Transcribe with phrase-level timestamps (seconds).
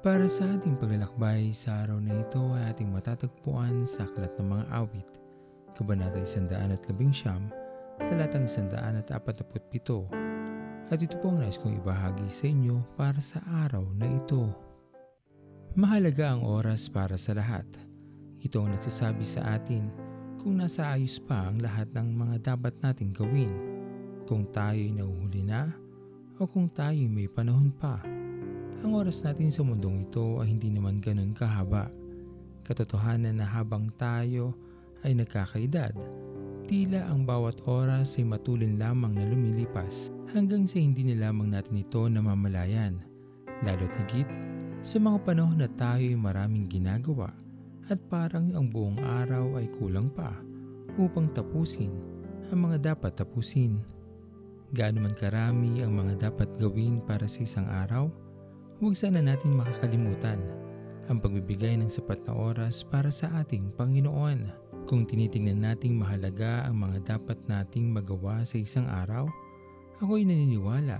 [0.00, 4.64] Para sa ating paglalakbay sa araw na ito ay ating matatagpuan sa Aklat ng Mga
[4.72, 5.08] Awit,
[5.76, 10.88] Kabanata 119, Talatang 147.
[10.88, 14.48] At ito po ang nais kong ibahagi sa inyo para sa araw na ito.
[15.76, 17.68] Mahalaga ang oras para sa lahat.
[18.40, 19.92] Ito ang nagsasabi sa atin
[20.40, 23.52] kung nasa ayos pa ang lahat ng mga dapat nating gawin,
[24.24, 25.68] kung tayo'y nauhuli na
[26.40, 28.19] o kung tayo'y may panahon pa.
[28.80, 31.92] Ang oras natin sa mundong ito ay hindi naman ganun kahaba.
[32.64, 34.56] Katotohanan na habang tayo
[35.04, 35.92] ay nagkakaedad,
[36.64, 41.76] tila ang bawat oras ay matulin lamang na lumilipas hanggang sa hindi na lamang natin
[41.76, 42.96] ito namamalayan.
[43.60, 44.28] Lalo't higit
[44.80, 47.36] sa mga panahon na tayo ay maraming ginagawa
[47.92, 50.32] at parang ang buong araw ay kulang pa
[50.96, 51.92] upang tapusin
[52.48, 53.76] ang mga dapat tapusin.
[54.72, 58.08] Gaano man karami ang mga dapat gawin para sa isang araw,
[58.80, 60.40] Huwag sana natin makakalimutan
[61.12, 64.48] ang pagbibigay ng sapat na oras para sa ating Panginoon.
[64.88, 69.28] Kung tinitingnan nating mahalaga ang mga dapat nating magawa sa isang araw,
[70.00, 70.96] ako'y naniniwala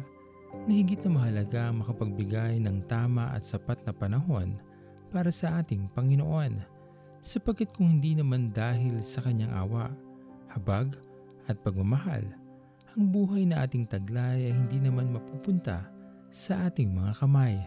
[0.69, 4.61] na higit na mahalaga ang makapagbigay ng tama at sapat na panahon
[5.09, 6.61] para sa ating Panginoon.
[7.25, 9.89] Sapagkat kung hindi naman dahil sa kanyang awa,
[10.53, 11.01] habag
[11.49, 12.29] at pagmamahal,
[12.93, 15.97] ang buhay na ating taglay ay hindi naman mapupunta
[16.31, 17.59] sa ating mga kamay.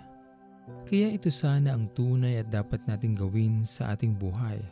[0.88, 4.64] Kaya ito sana ang tunay at dapat nating gawin sa ating buhay.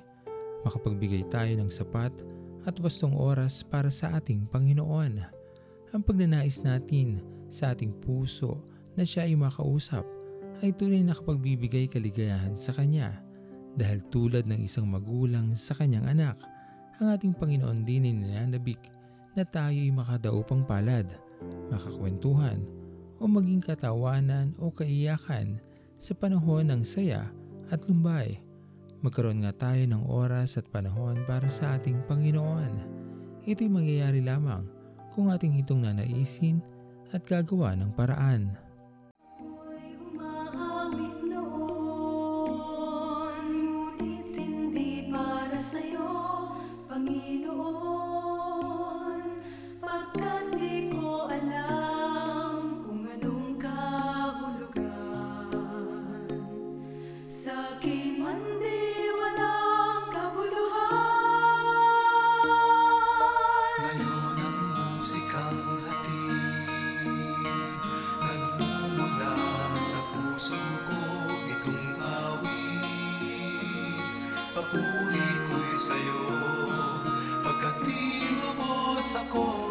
[0.63, 2.15] Makapagbigay tayo ng sapat
[2.63, 5.19] at wastong oras para sa ating Panginoon.
[5.91, 7.19] Ang pagnanais natin
[7.51, 8.63] sa ating puso
[8.95, 10.07] na siya ay makausap
[10.63, 13.19] ay tunay na kapagbibigay kaligayahan sa Kanya
[13.75, 16.35] dahil tulad ng isang magulang sa kanyang anak,
[16.99, 18.79] ang ating Panginoon din ay ninanabik
[19.31, 21.07] na tayo ay makadaupang palad,
[21.71, 22.59] makakwentuhan,
[23.21, 25.61] o maging katawanan o kaiyakan
[26.01, 27.29] sa panahon ng saya
[27.69, 28.41] at lumbay.
[29.05, 32.73] Magkaroon nga tayo ng oras at panahon para sa ating Panginoon.
[33.45, 34.65] Ito'y mangyayari lamang
[35.13, 36.65] kung ating itong nanaisin
[37.13, 38.57] at gagawa ng paraan.
[39.37, 39.69] Noon,
[45.13, 46.09] para sa'yo,
[46.89, 48.30] Panginoon.
[79.01, 79.70] Tinubos ako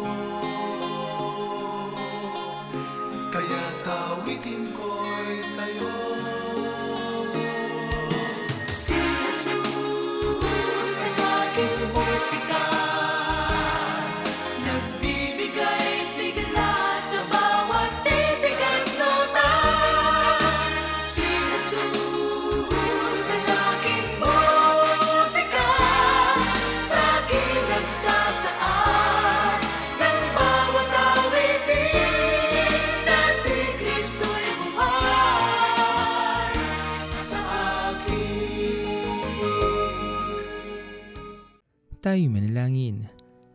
[42.01, 43.05] Tayo manalangin.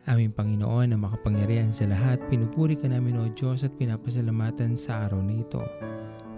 [0.07, 5.19] Aming Panginoon na makapangyarihan sa lahat, pinupuri ka namin o Diyos at pinapasalamatan sa araw
[5.19, 5.59] na ito.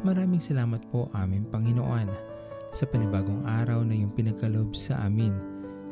[0.09, 2.09] Maraming salamat po aming Panginoon
[2.73, 5.37] sa panibagong araw na iyong pinagkaloob sa amin,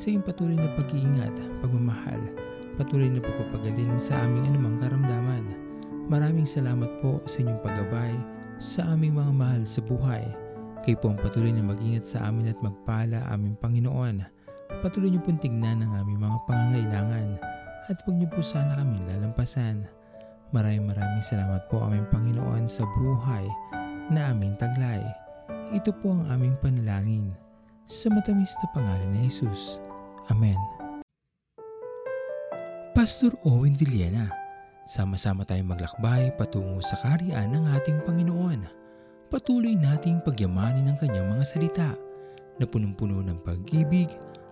[0.01, 2.33] sa iyong patuloy na pag-iingat, pagmamahal,
[2.81, 5.45] patuloy na pagpapagaling sa aming anumang karamdaman.
[6.09, 8.17] Maraming salamat po sa inyong paggabay
[8.57, 10.25] sa aming mga mahal sa buhay.
[10.81, 14.36] Kayo po ang patuloy na mag-ingat sa amin at magpala aming Panginoon.
[14.83, 17.29] Patuloy niyo pong tignan ang aming mga pangangailangan
[17.87, 19.87] at huwag niyo po sana kami lalampasan.
[20.51, 23.47] Maraming maraming salamat po aming Panginoon sa buhay
[24.11, 25.03] na aming taglay.
[25.75, 27.35] Ito po ang aming panalangin.
[27.87, 29.79] Sa matamis na pangalan ni Jesus.
[30.31, 30.59] Amen.
[32.91, 34.27] Pastor Owen Villena,
[34.91, 38.67] sama-sama tayong maglakbay patungo sa kariyan ng ating Panginoon.
[39.31, 41.91] Patuloy nating pagyamanin ang kanyang mga salita
[42.57, 44.11] na punong-puno ng pag-ibig